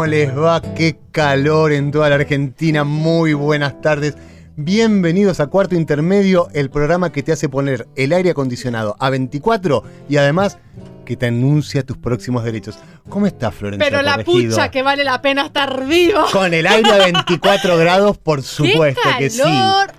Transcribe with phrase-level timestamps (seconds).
[0.00, 0.62] ¿Cómo les va?
[0.62, 2.84] Qué calor en toda la Argentina.
[2.84, 4.16] Muy buenas tardes.
[4.56, 9.82] Bienvenidos a Cuarto Intermedio, el programa que te hace poner el aire acondicionado a 24
[10.08, 10.56] y además
[11.04, 12.78] que te anuncia tus próximos derechos.
[13.10, 13.86] ¿Cómo está Florencia?
[13.90, 14.52] Pero la Corregido?
[14.56, 16.20] pucha que vale la pena estar vivo.
[16.32, 19.42] Con el aire a 24 grados, por supuesto ¡Qué que sí.
[19.42, 19.92] calor!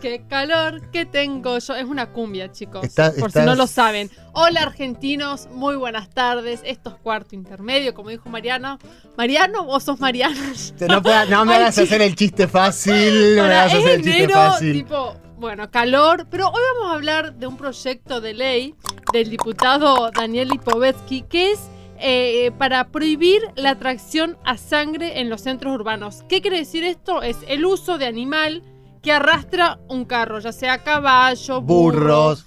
[0.00, 1.74] ¡Qué calor que tengo yo!
[1.74, 2.84] Es una cumbia, chicos.
[2.84, 4.10] Está- por estás- si no lo saben.
[4.32, 5.48] Hola, argentinos.
[5.50, 6.60] Muy buenas tardes.
[6.64, 8.78] Esto es Cuarto Intermedio, como dijo Mariano.
[9.16, 9.64] ¿Mariano?
[9.64, 10.36] ¿Vos sos Mariano?
[10.88, 13.36] No, pueda- no me hagas hacer el chiste fácil.
[13.36, 14.72] No me hagas hacer el chiste enero, fácil.
[14.72, 18.74] tipo, bueno, calor, pero hoy vamos a hablar de un proyecto de ley
[19.12, 21.60] del diputado Daniel Lipovetsky que es
[22.00, 26.22] eh, para prohibir la tracción a sangre en los centros urbanos.
[26.28, 27.22] ¿Qué quiere decir esto?
[27.22, 28.62] Es el uso de animal
[29.02, 32.00] que arrastra un carro, ya sea caballo, burro.
[32.00, 32.44] burros.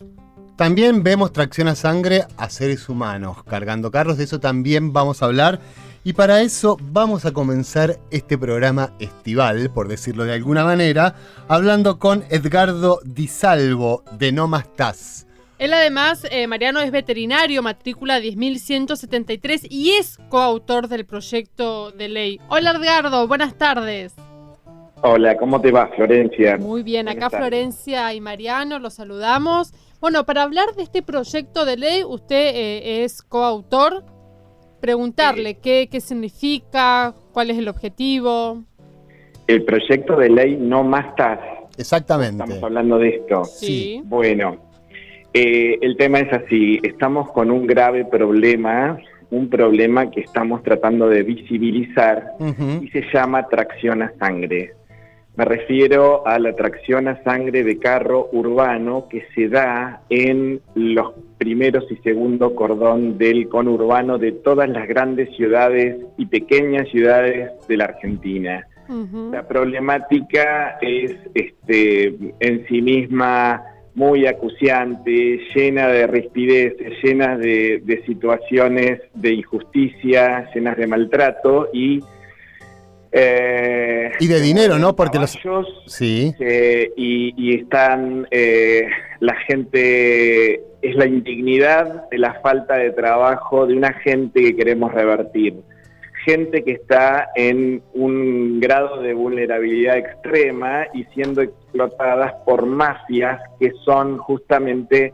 [0.56, 5.26] También vemos tracción a sangre a seres humanos cargando carros, de eso también vamos a
[5.26, 5.60] hablar.
[6.04, 11.16] Y para eso vamos a comenzar este programa estival, por decirlo de alguna manera,
[11.48, 15.28] hablando con Edgardo Di Salvo de No Más.
[15.60, 22.40] Él además, eh, Mariano, es veterinario, matrícula 10.173 y es coautor del proyecto de ley.
[22.50, 24.14] Hola Edgardo, buenas tardes.
[25.04, 26.58] Hola, ¿cómo te va, Florencia?
[26.58, 27.30] Muy bien, acá.
[27.30, 29.74] Florencia y Mariano, los saludamos.
[30.00, 34.04] Bueno, para hablar de este proyecto de ley, usted eh, es coautor.
[34.80, 38.64] Preguntarle qué, qué significa, cuál es el objetivo.
[39.48, 41.40] El proyecto de ley No Más TAS.
[41.78, 42.44] Exactamente.
[42.44, 43.44] Estamos hablando de esto.
[43.46, 44.02] Sí.
[44.06, 44.58] Bueno,
[45.34, 46.80] eh, el tema es así.
[46.84, 49.00] Estamos con un grave problema,
[49.32, 52.34] un problema que estamos tratando de visibilizar
[52.82, 54.76] y se llama tracción a sangre.
[55.42, 61.14] Me refiero a la tracción a sangre de carro urbano que se da en los
[61.40, 67.76] primeros y segundo cordón del conurbano de todas las grandes ciudades y pequeñas ciudades de
[67.76, 68.68] la Argentina.
[69.32, 73.64] La problemática es este, en sí misma
[73.96, 82.00] muy acuciante, llena de rispideces, llena de, de situaciones de injusticia, llenas de maltrato y...
[83.12, 84.96] eh, Y de dinero, ¿no?
[84.96, 85.38] Porque los...
[85.86, 86.34] Sí.
[86.40, 88.88] eh, y, y están eh,
[89.20, 94.94] la gente, es la indignidad de la falta de trabajo de una gente que queremos
[94.94, 95.56] revertir.
[96.26, 103.72] Gente que está en un grado de vulnerabilidad extrema y siendo explotadas por mafias que
[103.84, 105.14] son justamente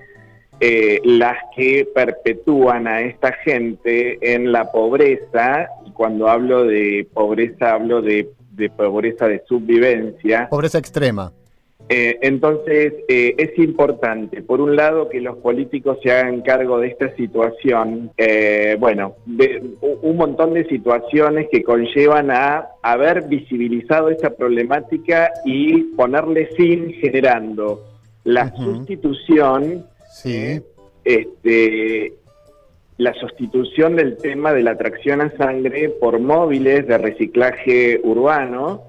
[0.59, 5.69] eh, las que perpetúan a esta gente en la pobreza.
[5.97, 10.47] Cuando hablo de pobreza, hablo de, de pobreza de subvivencia.
[10.49, 11.31] Pobreza extrema.
[11.89, 16.87] Eh, entonces, eh, es importante, por un lado, que los políticos se hagan cargo de
[16.89, 19.63] esta situación, eh, bueno, de
[20.01, 27.83] un montón de situaciones que conllevan a haber visibilizado esta problemática y ponerle fin generando
[28.25, 30.59] la sustitución Sí.
[31.05, 32.13] este,
[32.97, 38.83] la sustitución del tema de la tracción a sangre por móviles de reciclaje urbano,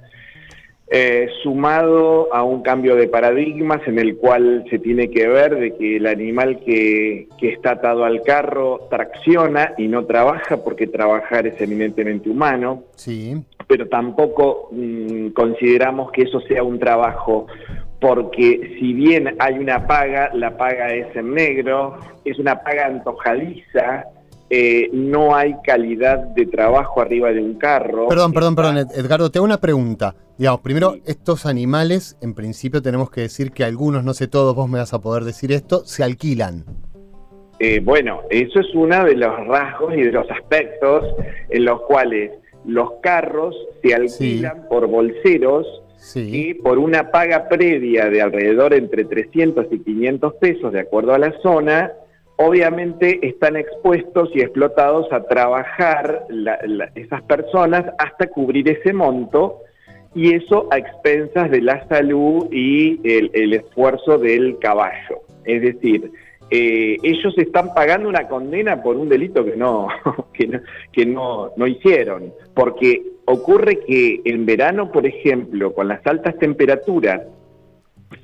[0.91, 5.77] eh, sumado a un cambio de paradigmas en el cual se tiene que ver de
[5.77, 11.47] que el animal que, que está atado al carro tracciona y no trabaja porque trabajar
[11.47, 13.35] es eminentemente humano Sí.
[13.67, 17.49] pero tampoco mm, consideramos que eso sea un trabajo,
[18.01, 24.05] porque si bien hay una paga, la paga es en negro, es una paga antojadiza,
[24.51, 28.09] eh, no hay calidad de trabajo arriba de un carro.
[28.09, 30.15] Perdón, perdón, perdón, Ed- Edgardo, te hago una pregunta.
[30.39, 31.03] Digamos, primero, Sí.
[31.07, 34.95] estos animales, en principio tenemos que decir que algunos, no sé todos, vos me vas
[34.95, 36.65] a poder decir esto, se alquilan.
[37.59, 41.05] Eh, bueno, eso es uno de los rasgos y de los aspectos
[41.51, 42.31] en los cuales
[42.65, 45.67] los carros se alquilan por bolseros
[46.15, 51.19] Y por una paga previa de alrededor entre 300 y 500 pesos, de acuerdo a
[51.19, 51.93] la zona,
[52.37, 56.27] obviamente están expuestos y explotados a trabajar
[56.95, 59.63] esas personas hasta cubrir ese monto
[60.15, 65.23] y eso a expensas de la salud y el, el esfuerzo del caballo.
[65.45, 66.11] Es decir,
[66.51, 69.89] eh, ellos están pagando una condena por un delito que no,
[70.33, 70.61] que, no,
[70.93, 77.23] que no, no hicieron, porque ocurre que en verano, por ejemplo, con las altas temperaturas,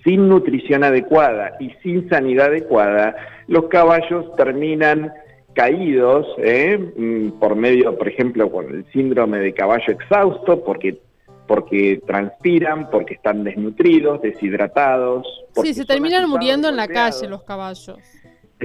[0.02, 3.14] sin nutrición adecuada y sin sanidad adecuada,
[3.46, 5.12] los caballos terminan
[5.52, 6.78] caídos ¿eh?
[6.96, 10.98] Mm, por medio, por ejemplo, con el síndrome de caballo exhausto, porque
[11.46, 15.26] porque transpiran, porque están desnutridos, deshidratados.
[15.62, 17.98] Sí, se terminan muriendo en la calle los caballos.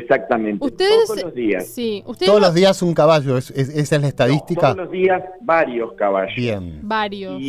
[0.02, 0.66] Exactamente.
[0.66, 1.68] Ustedes, todos los días.
[1.68, 4.74] Sí, todos los días un caballo, ¿es, esa es la estadística?
[4.74, 6.36] todos los días varios caballos.
[6.36, 6.80] Bien.
[6.84, 7.42] Varios.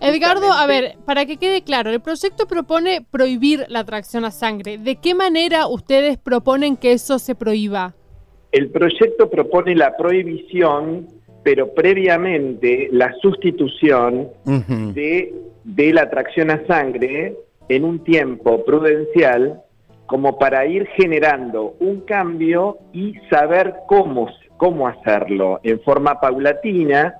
[0.00, 4.78] Edgardo, a ver, para que quede claro, el proyecto propone prohibir la tracción a sangre.
[4.78, 7.94] ¿De qué manera ustedes proponen que eso se prohíba?
[8.52, 11.08] El proyecto propone la prohibición,
[11.42, 15.34] pero previamente la sustitución de,
[15.64, 17.36] de la tracción a sangre
[17.68, 19.63] en un tiempo prudencial
[20.06, 27.14] como para ir generando un cambio y saber cómo, cómo hacerlo en forma paulatina,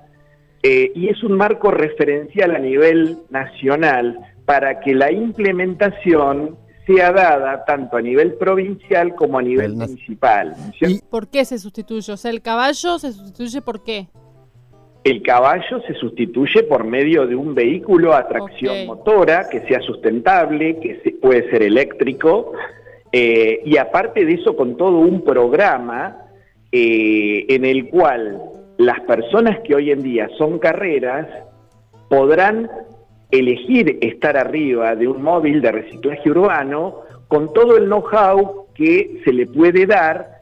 [0.61, 7.65] eh, y es un marco referencial a nivel nacional para que la implementación sea dada
[7.65, 10.55] tanto a nivel provincial como a nivel municipal.
[11.09, 12.11] ¿Por qué se sustituye?
[12.11, 14.07] O sea, el caballo se sustituye por qué?
[15.05, 20.79] El caballo se sustituye por medio de un vehículo a tracción motora que sea sustentable,
[20.79, 22.53] que puede ser eléctrico,
[23.11, 26.17] eh, y aparte de eso con todo un programa
[26.71, 28.41] eh, en el cual
[28.77, 31.27] las personas que hoy en día son carreras
[32.09, 32.67] podrán
[33.29, 39.31] elegir estar arriba de un móvil de reciclaje urbano con todo el know-how que se
[39.31, 40.34] le puede dar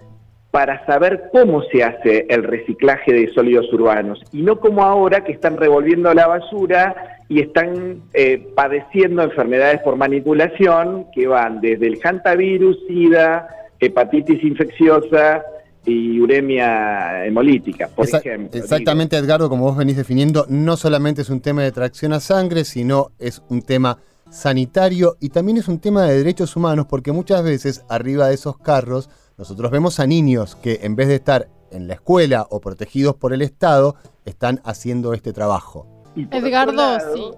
[0.54, 5.32] para saber cómo se hace el reciclaje de sólidos urbanos y no como ahora que
[5.32, 12.00] están revolviendo la basura y están eh, padeciendo enfermedades por manipulación que van desde el
[12.04, 13.48] hantavirus, sida,
[13.80, 15.42] hepatitis infecciosa
[15.88, 18.60] y uremia hemolítica, por ejemplo.
[18.60, 22.64] Exactamente, Edgardo, como vos venís definiendo, no solamente es un tema de tracción a sangre,
[22.64, 23.98] sino es un tema
[24.30, 28.60] sanitario y también es un tema de derechos humanos porque muchas veces arriba de esos
[28.60, 33.16] carros nosotros vemos a niños que en vez de estar en la escuela o protegidos
[33.16, 33.96] por el Estado,
[34.26, 35.88] están haciendo este trabajo.
[36.16, 37.32] Edgardo, sí.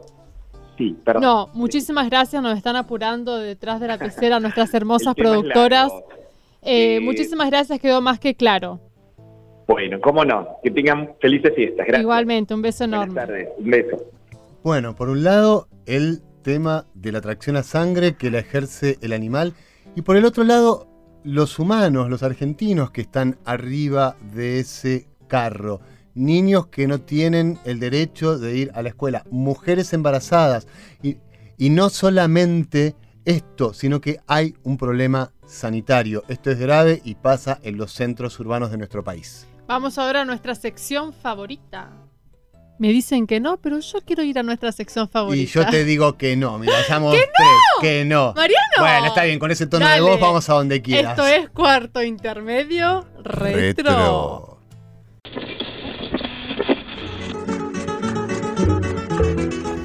[0.77, 1.21] Sí, perdón.
[1.23, 5.91] No, muchísimas gracias, nos están apurando detrás de la pecera nuestras hermosas productoras.
[6.61, 8.81] Eh, muchísimas gracias, quedó más que claro.
[9.67, 12.01] Bueno, cómo no, que tengan felices fiestas, gracias.
[12.01, 13.13] Igualmente, un beso enorme.
[13.13, 14.03] Buenas tardes, un beso.
[14.63, 19.13] Bueno, por un lado, el tema de la tracción a sangre que la ejerce el
[19.13, 19.53] animal,
[19.95, 20.87] y por el otro lado,
[21.25, 25.81] los humanos, los argentinos que están arriba de ese carro.
[26.13, 30.67] Niños que no tienen el derecho de ir a la escuela, mujeres embarazadas.
[31.01, 31.17] Y,
[31.69, 32.95] no solamente
[33.25, 36.23] esto, sino que hay un problema sanitario.
[36.27, 39.47] Esto es grave y pasa en los centros urbanos de nuestro país.
[39.67, 42.04] Vamos ahora a nuestra sección favorita.
[42.77, 45.41] Me dicen que no, pero yo quiero ir a nuestra sección favorita.
[45.43, 47.81] Y yo te digo que no, mira, llamo ¿Que tres, no?
[47.81, 48.33] que no.
[48.35, 48.63] Mariano.
[48.79, 51.11] Bueno, está bien, con ese tono de voz vamos a donde quieras.
[51.11, 54.54] Esto es cuarto intermedio retro.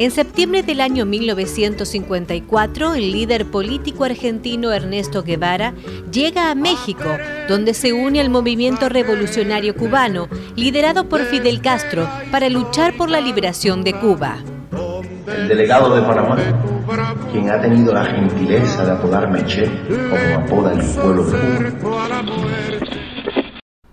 [0.01, 5.75] En septiembre del año 1954, el líder político argentino Ernesto Guevara
[6.11, 7.05] llega a México,
[7.51, 13.21] donde se une al movimiento revolucionario cubano, liderado por Fidel Castro, para luchar por la
[13.21, 14.39] liberación de Cuba.
[15.37, 16.39] El delegado de Panamá,
[17.31, 22.23] quien ha tenido la gentileza de apodarme Che, como apoda el pueblo de Cuba.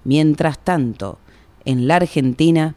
[0.05, 1.19] Mientras tanto,
[1.65, 2.75] en la Argentina,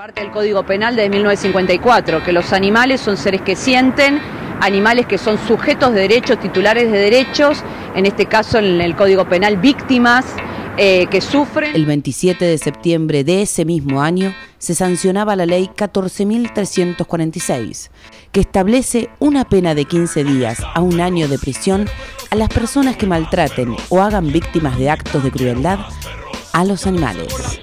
[0.00, 4.18] Parte del Código Penal de 1954, que los animales son seres que sienten,
[4.62, 7.62] animales que son sujetos de derechos, titulares de derechos,
[7.94, 10.24] en este caso en el Código Penal víctimas
[10.78, 11.76] eh, que sufren.
[11.76, 17.90] el 27 de septiembre de ese mismo año se sancionaba la ley 14.346,
[18.32, 21.86] que establece una pena de 15 días a un año de prisión
[22.30, 25.80] a las personas que maltraten o hagan víctimas de actos de crueldad
[26.54, 27.60] a los animales.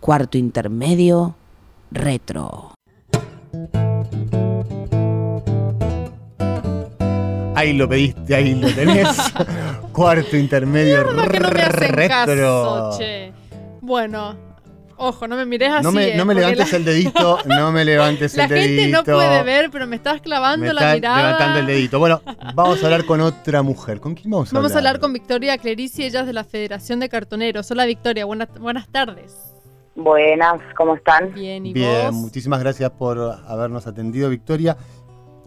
[0.00, 1.34] Cuarto intermedio,
[1.90, 2.72] retro.
[7.54, 9.08] Ahí lo pediste, ahí lo tenés.
[9.92, 12.08] Cuarto intermedio Mierda que no me hacen retro.
[12.08, 13.32] caso, che.
[13.82, 14.34] Bueno,
[14.96, 15.82] ojo, no me mires así.
[15.84, 18.80] No me, eh, no me levantes la- el dedito, no me levantes La el dedito.
[18.82, 21.16] gente no puede ver, pero me estás clavando Me la está mirada.
[21.22, 21.98] levantando el dedito.
[21.98, 22.22] Bueno,
[22.54, 24.00] vamos a hablar con otra mujer.
[24.00, 24.92] ¿Con quién vamos a Vamos a hablar?
[24.94, 27.70] hablar con Victoria Clerici, ella es de la Federación de Cartoneros.
[27.70, 29.34] Hola Victoria, buenas, buenas tardes.
[30.02, 31.34] Buenas, ¿cómo están?
[31.34, 32.14] Bien, ¿y Bien, vos?
[32.14, 34.76] muchísimas gracias por habernos atendido, Victoria.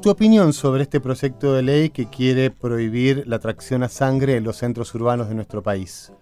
[0.01, 4.43] Tu opinión sobre este proyecto de ley que quiere prohibir la tracción a sangre en
[4.43, 6.13] los centros urbanos de nuestro país.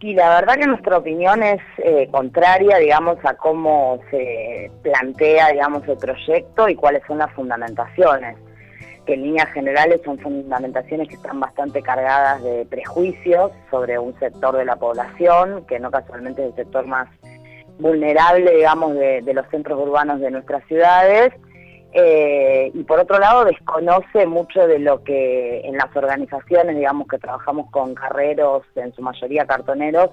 [0.00, 5.86] Y la verdad que nuestra opinión es eh, contraria, digamos, a cómo se plantea, digamos,
[5.86, 8.36] el proyecto y cuáles son las fundamentaciones,
[9.06, 14.56] que en líneas generales son fundamentaciones que están bastante cargadas de prejuicios sobre un sector
[14.56, 17.08] de la población, que no casualmente es el sector más
[17.78, 21.32] vulnerable, digamos, de, los centros urbanos de nuestras ciudades,
[21.94, 27.18] eh, y por otro lado desconoce mucho de lo que en las organizaciones, digamos, que
[27.18, 30.10] trabajamos con carreros, en su mayoría cartoneros,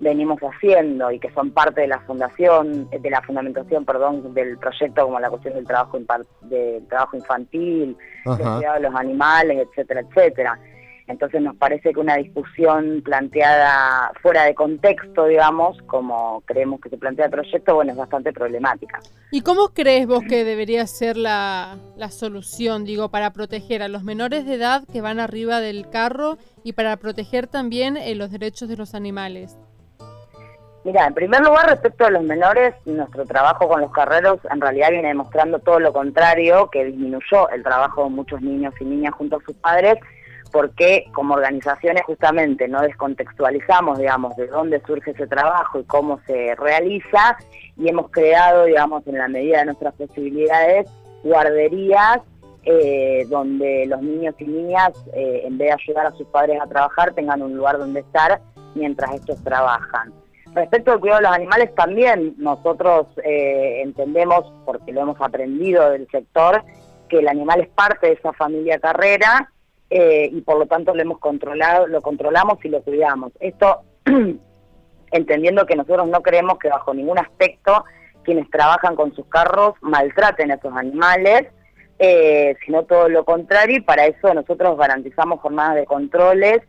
[0.00, 5.04] venimos haciendo y que son parte de la fundación, de la fundamentación, perdón, del proyecto
[5.04, 5.98] como la cuestión del trabajo,
[6.42, 10.58] del trabajo infantil, del cuidado de los animales, etcétera, etcétera.
[11.08, 16.98] Entonces nos parece que una discusión planteada fuera de contexto, digamos, como creemos que se
[16.98, 18.98] plantea el proyecto, bueno, es bastante problemática.
[19.30, 21.78] ¿Y cómo crees vos que debería ser la,
[22.10, 26.72] solución, digo, para proteger a los menores de edad que van arriba del carro y
[26.72, 29.56] para proteger también eh, los derechos de los animales?
[30.86, 34.90] Mira, en primer lugar, respecto a los menores, nuestro trabajo con los carreros en realidad
[34.92, 39.38] viene demostrando todo lo contrario, que disminuyó el trabajo de muchos niños y niñas junto
[39.38, 39.96] a sus padres
[40.52, 46.54] porque como organizaciones justamente no descontextualizamos, digamos, de dónde surge ese trabajo y cómo se
[46.54, 47.36] realiza
[47.76, 50.88] y hemos creado, digamos, en la medida de nuestras posibilidades,
[51.24, 52.20] guarderías
[52.62, 56.68] eh, donde los niños y niñas, eh, en vez de ayudar a sus padres a
[56.68, 58.40] trabajar, tengan un lugar donde estar
[58.76, 60.12] mientras estos trabajan.
[60.56, 66.08] Respecto al cuidado de los animales, también nosotros eh, entendemos, porque lo hemos aprendido del
[66.10, 66.64] sector,
[67.10, 69.52] que el animal es parte de esa familia carrera
[69.90, 73.32] eh, y por lo tanto lo hemos controlado, lo controlamos y lo cuidamos.
[73.38, 73.82] Esto
[75.10, 77.84] entendiendo que nosotros no creemos que bajo ningún aspecto
[78.24, 81.48] quienes trabajan con sus carros maltraten a esos animales,
[81.98, 86.62] eh, sino todo lo contrario, y para eso nosotros garantizamos jornadas de controles.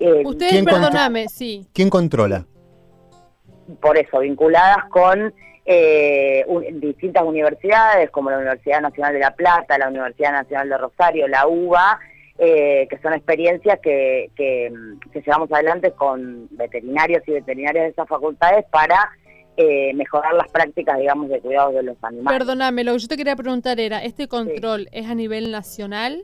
[0.00, 1.68] Eh, Ustedes, perdóname, sí.
[1.74, 2.46] ¿Quién controla?
[3.80, 5.32] Por eso, vinculadas con
[5.70, 11.28] eh, distintas universidades, como la Universidad Nacional de La Plata, la Universidad Nacional de Rosario,
[11.28, 12.00] la UBA,
[12.38, 14.72] eh, que son experiencias que, que,
[15.12, 19.10] llevamos adelante con veterinarios y veterinarias de esas facultades para
[19.58, 22.38] eh, mejorar las prácticas, digamos, de cuidado de los animales.
[22.38, 26.22] Perdóname, lo que yo te quería preguntar era, ¿este control es a nivel nacional?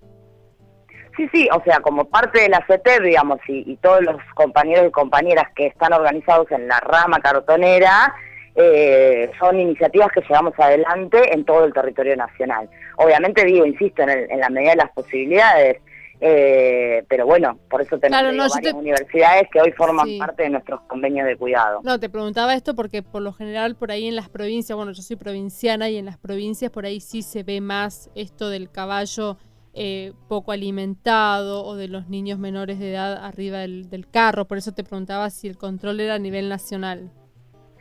[1.16, 4.86] Sí, sí, o sea, como parte de la CETEP, digamos, y, y, todos los compañeros
[4.88, 8.12] y compañeras que están organizados en la rama cartonera,
[8.56, 12.68] eh, son iniciativas que llevamos adelante en todo el territorio nacional.
[12.96, 15.78] Obviamente digo, insisto, en, en la medida de las posibilidades,
[16.20, 21.26] eh, pero bueno, por eso tenemos varias universidades que hoy forman parte de nuestros convenios
[21.26, 21.80] de cuidado.
[21.82, 25.02] No, te preguntaba esto porque por lo general por ahí en las provincias, bueno, yo
[25.02, 29.36] soy provinciana y en las provincias por ahí sí se ve más esto del caballo
[29.74, 34.46] eh, poco alimentado o de los niños menores de edad arriba del, carro.
[34.46, 37.10] Por eso te preguntaba si el control era a nivel nacional.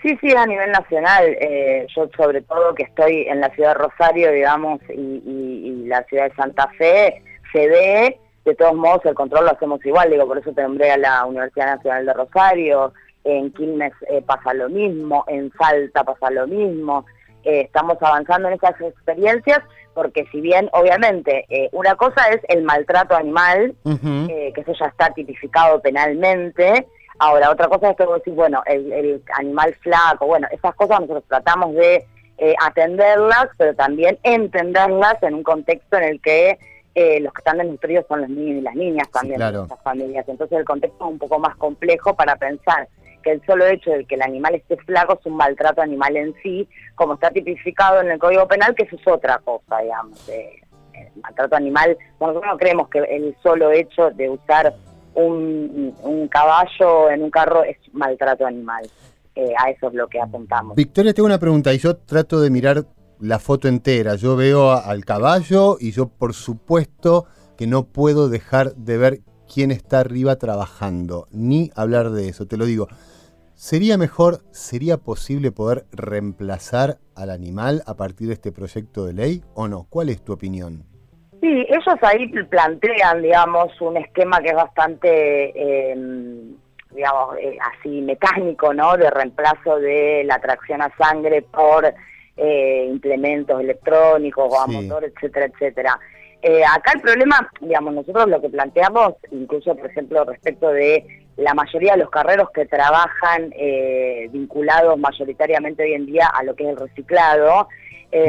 [0.02, 1.26] Sí, sí, a nivel nacional.
[1.40, 6.30] Eh, yo sobre todo que estoy en la ciudad de Rosario, digamos, y la ciudad
[6.30, 7.24] de Santa Fe,
[7.54, 10.92] se ve de todos modos el control lo hacemos igual, digo, por eso te nombré
[10.92, 16.30] a la Universidad Nacional de Rosario, en Quilmes eh, pasa lo mismo, en Salta pasa
[16.30, 17.06] lo mismo,
[17.44, 19.60] eh, estamos avanzando en esas experiencias
[19.94, 25.12] porque si bien obviamente eh, una cosa es el maltrato animal, que eso ya está
[25.12, 26.88] tipificado penalmente,
[27.20, 31.02] ahora otra cosa es que vos decís, bueno, el, el animal flaco, bueno, esas cosas
[31.02, 32.06] nosotros tratamos de
[32.60, 36.58] atenderlas, pero también entenderlas en un contexto en el que
[36.96, 40.26] eh, los que están desnutridos son los niños y las niñas también de estas familias.
[40.28, 42.88] Entonces el contexto es un poco más complejo para pensar
[43.24, 46.36] que el solo hecho de que el animal esté flaco es un maltrato animal en
[46.44, 50.30] sí, como está tipificado en el Código Penal, que eso es otra cosa, digamos.
[50.30, 54.74] el maltrato animal, nosotros no creemos que el solo hecho de usar
[55.16, 58.86] un, un caballo en un carro es maltrato animal.
[59.36, 60.76] Eh, a eso es lo que apuntamos.
[60.76, 62.86] Victoria, tengo una pregunta y yo trato de mirar
[63.20, 64.16] la foto entera.
[64.16, 67.26] Yo veo al caballo y yo por supuesto
[67.58, 69.20] que no puedo dejar de ver
[69.52, 72.88] quién está arriba trabajando, ni hablar de eso, te lo digo.
[73.64, 79.42] ¿Sería mejor, sería posible poder reemplazar al animal a partir de este proyecto de ley
[79.56, 79.88] o no?
[79.90, 80.84] ¿Cuál es tu opinión?
[81.40, 86.58] Sí, ellos ahí plantean, digamos, un esquema que es bastante, em,
[86.92, 88.98] digamos, eh, así mecánico, ¿no?
[88.98, 91.86] De reemplazo de la tracción a sangre por
[92.36, 95.98] eh, implementos electrónicos o a motor, etcétera, etcétera.
[96.44, 101.54] Eh, acá el problema, digamos, nosotros lo que planteamos, incluso por ejemplo respecto de la
[101.54, 106.66] mayoría de los carreros que trabajan eh, vinculados mayoritariamente hoy en día a lo que
[106.66, 107.70] es el reciclado,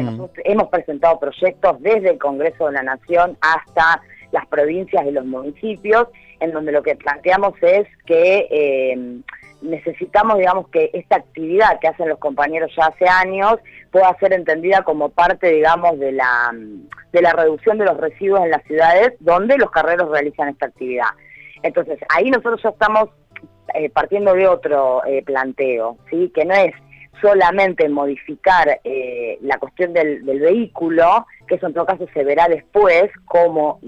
[0.01, 4.01] nosotros hemos presentado proyectos desde el Congreso de la Nación hasta
[4.33, 6.09] las provincias y los municipios,
[6.41, 9.23] en donde lo que planteamos es que
[9.65, 13.57] necesitamos, digamos, que esta actividad que hacen los compañeros ya hace años
[13.91, 16.55] pueda ser entendida como parte, digamos, de la,
[17.13, 21.09] de la reducción de los residuos en las ciudades donde los carreros realizan esta actividad.
[21.63, 23.09] Entonces, ahí nosotros ya estamos
[23.75, 26.31] eh, partiendo de otro eh, planteo, ¿sí?
[26.35, 26.75] que no es
[27.21, 33.11] solamente modificar eh, la cuestión del, vehículo, que eso en todo caso se verá después
[33.25, 33.81] cómo,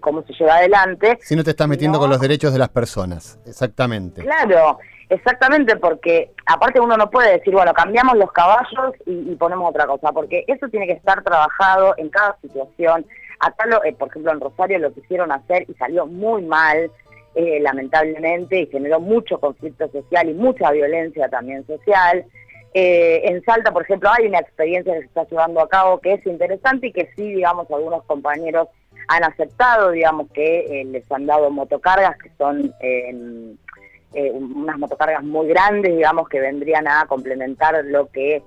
[0.00, 1.18] cómo se lleva adelante.
[1.22, 4.22] Si no te estás metiendo con los derechos de las personas, exactamente.
[4.22, 4.78] Claro,
[5.08, 10.12] exactamente, porque aparte uno no puede decir, bueno, cambiamos los caballos y, ponemos otra cosa,
[10.12, 13.06] porque eso tiene que estar trabajado en cada situación.
[13.40, 16.90] Acá, lo, eh, por ejemplo, en Rosario lo quisieron hacer y salió muy mal,
[17.34, 22.24] eh, lamentablemente, y generó mucho conflicto social y mucha violencia también social.
[22.74, 26.14] Eh, en Salta, por ejemplo, hay una experiencia que se está llevando a cabo que
[26.14, 28.68] es interesante y que sí, digamos, algunos compañeros
[29.08, 32.72] han aceptado, digamos, que eh, les han dado motocargas que son
[34.10, 38.42] unas motocargas muy grandes, digamos, que vendrían a complementar lo que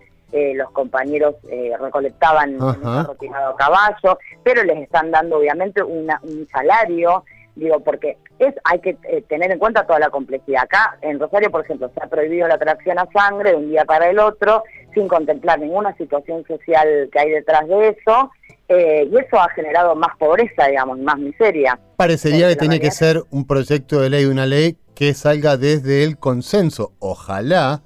[0.56, 1.36] los compañeros
[1.80, 6.08] recolectaban en el a caballo, pero les están dando obviamente un
[6.52, 7.24] salario
[7.56, 10.64] digo, porque es hay que eh, tener en cuenta toda la complejidad.
[10.64, 13.86] Acá en Rosario, por ejemplo, se ha prohibido la tracción a sangre de un día
[13.86, 14.64] para el otro,
[14.94, 18.32] sin contemplar ninguna situación social que hay detrás de eso,
[18.74, 21.78] eh, y eso ha generado más pobreza, digamos, más miseria.
[21.98, 26.18] Parecería que tiene que ser un proyecto de ley, una ley que salga desde el
[26.18, 26.94] consenso.
[27.00, 27.82] Ojalá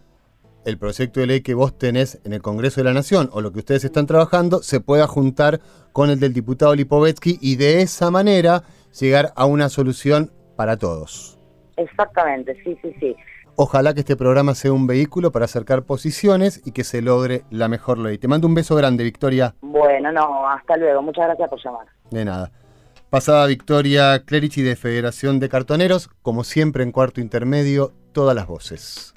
[0.63, 3.51] el proyecto de ley que vos tenés en el Congreso de la Nación o lo
[3.51, 5.59] que ustedes están trabajando se pueda juntar
[5.91, 8.63] con el del diputado Lipovetsky y de esa manera
[8.99, 11.39] llegar a una solución para todos.
[11.77, 13.15] Exactamente, sí, sí, sí.
[13.57, 17.69] Ojalá que este programa sea un vehículo para acercar posiciones y que se logre la
[17.69, 18.17] mejor ley.
[18.17, 19.55] Te mando un beso grande, Victoria.
[19.61, 21.01] Bueno, no, hasta luego.
[21.01, 21.87] Muchas gracias por llamar.
[22.11, 22.51] De nada.
[23.09, 29.13] Pasada Victoria Clerici de Federación de Cartoneros, como siempre en cuarto intermedio, todas las voces.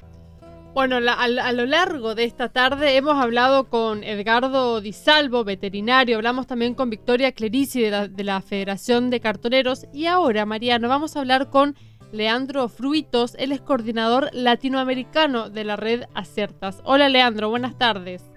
[0.72, 6.46] Bueno, a, lo largo de esta tarde hemos hablado con Edgardo Di Salvo, veterinario, hablamos
[6.46, 11.16] también con Victoria Clerici de la, de la Federación de Cartoneros y ahora, Mariano, vamos
[11.16, 11.74] a hablar con
[12.12, 16.80] Leandro Fruitos, él es coordinador latinoamericano de la red Acertas.
[16.84, 18.30] Hola Leandro, buenas tardes.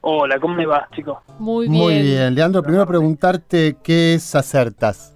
[0.00, 1.18] Hola, ¿cómo me va, chicos?
[1.38, 1.82] Muy bien.
[1.82, 5.14] Muy bien, Leandro, primero preguntarte qué es Acertas.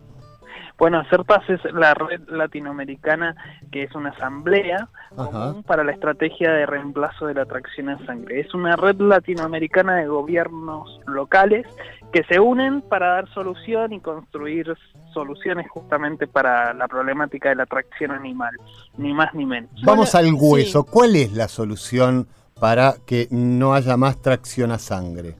[0.76, 3.36] Bueno, ACERPAS es la red latinoamericana
[3.70, 8.40] que es una asamblea común para la estrategia de reemplazo de la tracción en sangre.
[8.40, 11.66] Es una red latinoamericana de gobiernos locales
[12.12, 14.74] que se unen para dar solución y construir
[15.14, 18.54] soluciones justamente para la problemática de la tracción animal,
[18.98, 19.70] ni más ni menos.
[19.82, 22.28] Vamos al hueso, ¿cuál es la solución
[22.60, 25.36] para que no haya más tracción a sangre?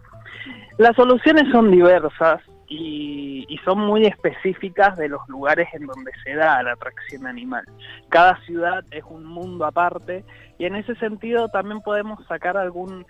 [0.78, 2.40] Las soluciones son diversas
[2.72, 7.64] y, son muy específicas de los lugares en donde se da la atracción animal.
[8.08, 10.24] Cada ciudad es un mundo aparte
[10.58, 13.06] y en ese sentido también podemos sacar algún,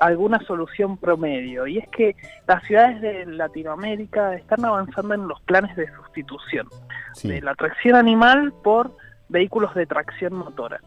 [0.00, 1.66] alguna solución promedio.
[1.66, 6.68] Y es que las ciudades de Latinoamérica están avanzando en los planes de sustitución
[7.22, 8.96] de la tracción animal por
[9.28, 10.80] vehículos de tracción motora.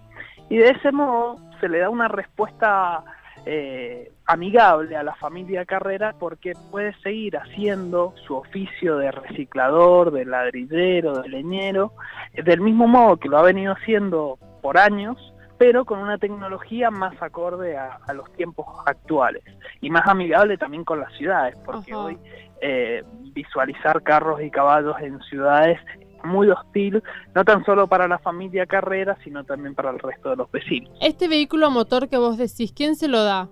[0.50, 3.04] Y de ese modo se le da una respuesta
[3.46, 10.26] eh, amigable a la familia Carrera porque puede seguir haciendo su oficio de reciclador, de
[10.26, 11.94] ladrillero, de leñero,
[12.34, 17.22] del mismo modo que lo ha venido haciendo por años, pero con una tecnología más
[17.22, 19.44] acorde a, los tiempos actuales
[19.80, 22.18] y más amigable también con las ciudades, porque hoy
[22.62, 23.04] eh,
[23.34, 25.80] visualizar carros y caballos en ciudades
[26.26, 27.02] muy hostil,
[27.34, 30.92] no tan solo para la familia Carrera, sino también para el resto de los vecinos.
[31.02, 33.48] Este vehículo motor que vos decís, ¿quién se lo da?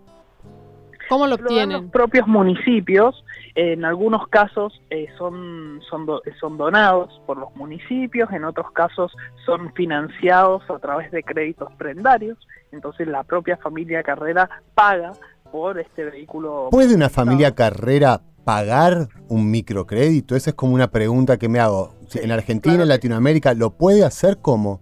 [1.09, 1.83] ¿Cómo lo obtienen?
[1.83, 3.23] los propios municipios,
[3.55, 6.07] en algunos casos eh, son, son,
[6.39, 9.13] son donados por los municipios, en otros casos
[9.45, 12.37] son financiados a través de créditos prendarios,
[12.71, 15.13] entonces la propia familia Carrera paga
[15.51, 16.69] por este vehículo.
[16.71, 20.35] ¿Puede una familia Carrera pagar un microcrédito?
[20.35, 21.95] Esa es como una pregunta que me hago.
[22.15, 24.81] En Argentina, en Latinoamérica, ¿lo puede hacer cómo?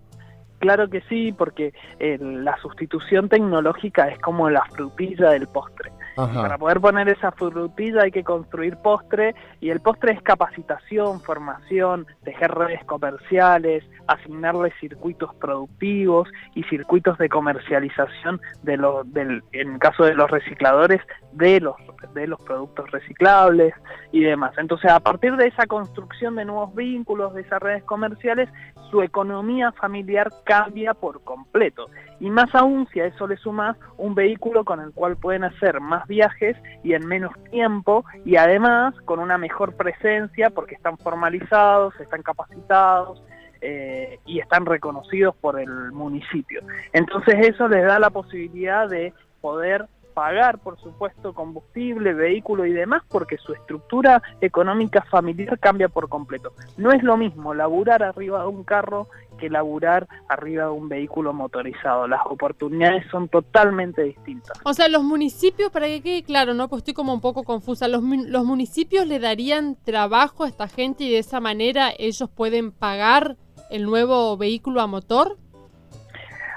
[0.60, 5.91] Claro que sí, porque eh, la sustitución tecnológica es como la frutilla del postre.
[6.15, 12.06] Para poder poner esa frutilla hay que construir postre y el postre es capacitación, formación,
[12.24, 20.04] tejer redes comerciales, asignarle circuitos productivos y circuitos de comercialización de lo, del, en caso
[20.04, 21.02] de los recicladores
[21.34, 21.76] de los
[22.13, 23.74] de los productos reciclables
[24.12, 24.54] y demás.
[24.58, 28.50] Entonces, a partir de esa construcción de nuevos vínculos, de esas redes comerciales,
[28.89, 31.88] su economía familiar cambia por completo.
[32.19, 35.80] Y más aún si a eso le sumas un vehículo con el cual pueden hacer
[35.80, 41.99] más viajes y en menos tiempo y además con una mejor presencia porque están formalizados,
[41.99, 43.21] están capacitados,
[43.63, 46.61] eh, y están reconocidos por el municipio.
[46.93, 53.04] Entonces eso les da la posibilidad de poder pagar, por supuesto, combustible, vehículo y demás,
[53.10, 56.54] porque su estructura económica familiar cambia por completo.
[56.78, 59.08] No es lo mismo laburar arriba de un carro
[59.41, 62.08] que laburar arriba de un vehículo motorizado.
[62.08, 64.58] Las oportunidades son totalmente distintas.
[64.63, 66.69] O sea, los municipios, para que quede claro, ¿no?
[66.69, 67.88] Pues estoy como un poco confusa.
[67.88, 72.71] ¿Los, los municipios le darían trabajo a esta gente y de esa manera ellos pueden
[72.71, 73.36] pagar
[73.71, 75.38] el nuevo vehículo a motor?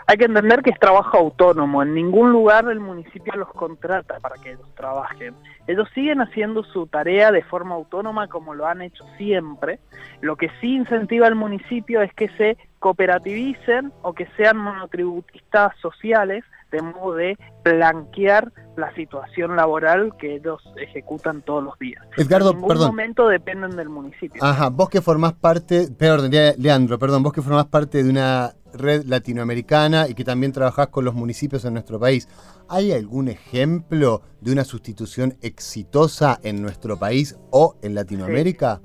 [0.07, 4.37] Hay que entender que es trabajo autónomo, en ningún lugar el municipio los contrata para
[4.37, 5.35] que ellos trabajen.
[5.67, 9.81] Ellos siguen haciendo su tarea de forma autónoma como lo han hecho siempre.
[10.21, 16.45] Lo que sí incentiva al municipio es que se cooperativicen o que sean monotributistas sociales
[16.71, 22.05] de modo de blanquear la situación laboral que ellos ejecutan todos los días.
[22.17, 22.89] Edgardo, en ningún perdón.
[22.89, 24.43] momento dependen del municipio.
[24.45, 28.51] Ajá, vos que formás parte, perdón, Le- Leandro, perdón, vos que formás parte de una
[28.75, 32.29] red latinoamericana y que también trabajás con los municipios en nuestro país,
[32.69, 38.81] ¿hay algún ejemplo de una sustitución exitosa en nuestro país o en Latinoamérica?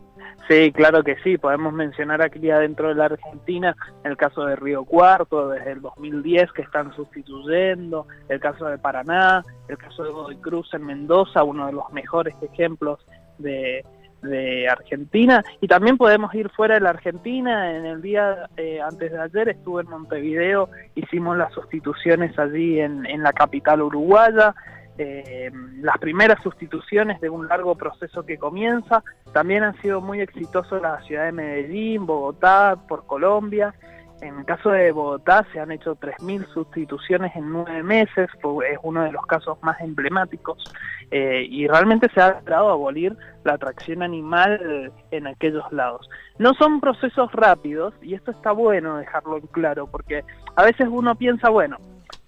[0.49, 1.38] Sí, claro que sí.
[1.38, 6.52] Podemos mencionar aquí adentro de la Argentina el caso de Río Cuarto desde el 2010
[6.54, 11.67] que están sustituyendo, el caso de Paraná, el caso de Godoy Cruz en Mendoza, uno
[11.67, 12.99] de los mejores ejemplos
[13.38, 13.86] de,
[14.21, 15.43] de Argentina.
[15.62, 17.75] Y también podemos ir fuera de la Argentina.
[17.75, 23.05] En el día eh, antes de ayer estuve en Montevideo, hicimos las sustituciones allí en,
[23.05, 24.55] en la capital uruguaya.
[25.01, 25.49] Eh,
[25.82, 29.01] las primeras sustituciones de un largo proceso que comienza.
[29.32, 33.73] También han sido muy exitosos la ciudad de Medellín, Bogotá, por Colombia.
[34.21, 39.03] En el caso de Bogotá se han hecho 3.000 sustituciones en nueve meses, es uno
[39.03, 40.69] de los casos más emblemáticos
[41.10, 46.10] eh, y realmente se ha logrado abolir la atracción animal en aquellos lados.
[46.38, 51.15] No son procesos rápidos y esto está bueno dejarlo en claro porque a veces uno
[51.15, 51.77] piensa, bueno,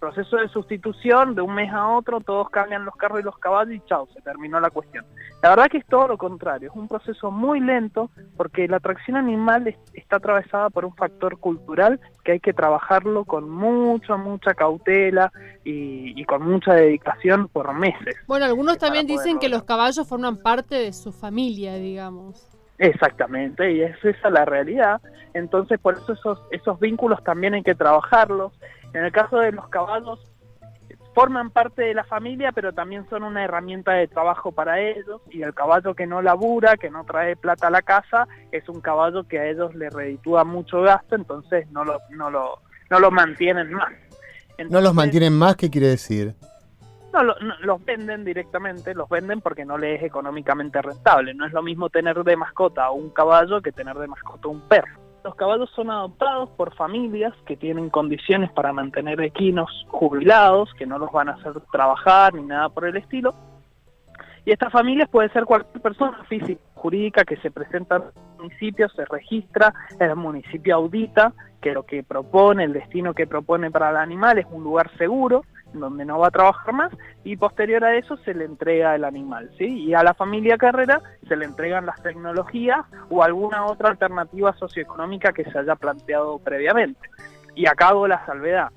[0.02, 3.74] proceso de sustitución, de un mes a otro todos cambian los carros y los caballos
[3.76, 5.06] y chao, se terminó la cuestión.
[5.44, 9.16] La verdad que es todo lo contrario, es un proceso muy lento porque la atracción
[9.16, 14.54] animal es- está atravesada por un factor cultural que hay que trabajarlo con mucha, mucha
[14.56, 15.32] cautela
[15.64, 18.16] y, y con mucha dedicación por meses.
[18.28, 22.48] Bueno, algunos también dicen que los caballos forman parte de su familia, digamos.
[22.80, 25.00] Exactamente, y es esa la realidad.
[25.36, 28.52] Entonces, por eso esos, esos vínculos también hay que trabajarlos.
[28.94, 30.20] En el caso de los caballos,
[31.14, 35.22] forman parte de la familia, pero también son una herramienta de trabajo para ellos.
[35.30, 38.82] Y el caballo que no labura, que no trae plata a la casa, es un
[38.82, 43.12] caballo que a ellos le reditúa mucho gasto, entonces no lo, no lo, no lo
[43.12, 43.92] mantienen más.
[44.70, 45.56] ¿No los mantienen más?
[45.56, 46.36] ¿Qué quiere decir?
[47.14, 51.34] No, lo- no, los venden directamente, los venden porque no les es económicamente rentable.
[51.34, 54.52] No es lo mismo tener de mascota a un caballo que tener de mascota a
[54.52, 55.01] un perro.
[55.24, 60.98] Los caballos son adoptados por familias que tienen condiciones para mantener equinos jubilados, que no
[60.98, 63.36] los van a hacer trabajar ni nada por el estilo.
[64.46, 69.74] Y estas familias puede ser cualquier persona física, jurídica que se presenta municipio, se registra,
[70.00, 74.48] el municipio audita que lo que propone, el destino que propone para el animal es
[74.50, 76.92] un lugar seguro, donde no va a trabajar más,
[77.24, 79.66] y posterior a eso se le entrega el animal, ¿sí?
[79.66, 85.32] Y a la familia carrera se le entregan las tecnologías o alguna otra alternativa socioeconómica
[85.32, 87.00] que se haya planteado previamente.
[87.56, 88.70] Y acá hago la salvedad.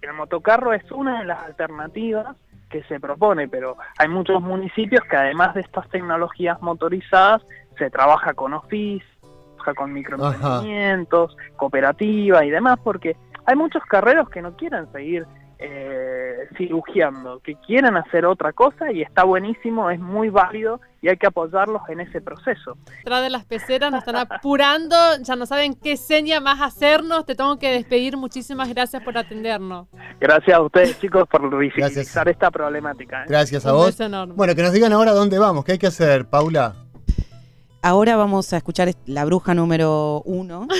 [0.00, 2.36] El motocarro es una de las alternativas
[2.72, 7.42] que se propone, pero hay muchos municipios que además de estas tecnologías motorizadas
[7.78, 14.56] se trabaja con trabaja con microemprendimientos, cooperativa y demás, porque hay muchos carreros que no
[14.56, 15.26] quieren seguir
[15.58, 16.21] eh,
[16.56, 21.26] cirugiando, que quieren hacer otra cosa y está buenísimo, es muy válido y hay que
[21.26, 22.76] apoyarlos en ese proceso.
[22.98, 27.26] Detrás de las peceras nos están apurando, ya no saben qué seña más hacernos.
[27.26, 28.16] Te tengo que despedir.
[28.16, 29.88] Muchísimas gracias por atendernos.
[30.20, 33.22] Gracias a ustedes chicos por visibilizar esta problemática.
[33.22, 33.26] ¿eh?
[33.28, 33.98] Gracias a Un vos.
[34.36, 36.74] Bueno, que nos digan ahora dónde vamos, qué hay que hacer, Paula.
[37.82, 40.68] Ahora vamos a escuchar la bruja número uno.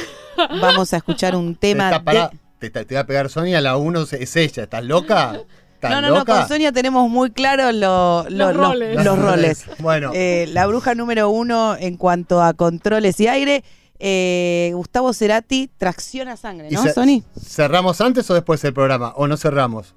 [0.60, 2.41] Vamos a escuchar un tema de...
[2.70, 4.64] te, te- va a pegar Sonia, la uno es ella.
[4.64, 5.40] ¿Estás loca?
[5.74, 9.04] ¿Estás No, no, no, con Sonia tenemos muy claro lo- lo- Los lo- roles.
[9.04, 9.64] los roles.
[9.80, 13.64] Bueno, Eh, la bruja número uno en cuanto a controles y aire,
[13.98, 17.22] eh, Gustavo Cerati, tracción a sangre, ¿y ¿no, Sony?
[17.40, 19.12] ¿cerramos antes o después el programa?
[19.16, 19.94] ¿O no cerramos?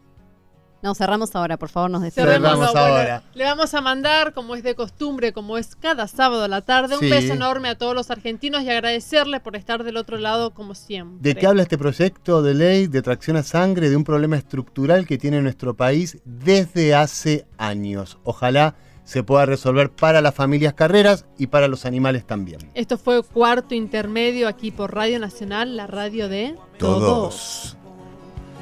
[0.86, 2.30] No, cerramos ahora, por favor, nos decimos.
[2.30, 3.24] Cerramos bueno, ahora.
[3.34, 6.96] le vamos a mandar, como es de costumbre, como es cada sábado a la tarde,
[7.00, 7.06] Sí.
[7.06, 10.76] un beso enorme a todos los argentinos y agradecerles por estar del otro lado como
[10.76, 11.18] siempre.
[11.22, 13.90] ¿De qué habla este proyecto de ley de tracción a sangre?
[13.90, 18.20] De un problema estructural que tiene nuestro país desde hace años.
[18.24, 22.60] Ojalá se pueda resolver para las familias carreras y para los animales también.
[22.76, 27.76] Esto fue cuarto intermedio aquí por Radio Nacional, la radio de Todos.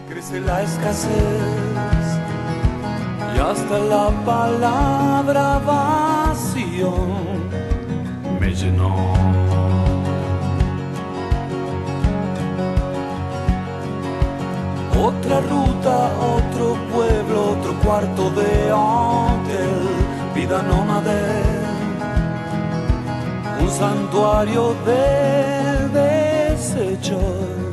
[0.09, 1.09] Crece la escasez
[3.35, 6.93] y hasta la palabra vacío
[8.39, 9.13] me llenó.
[15.01, 19.73] Otra ruta, otro pueblo, otro cuarto de hotel,
[20.35, 21.21] vida nómade,
[23.61, 27.72] un santuario de desechos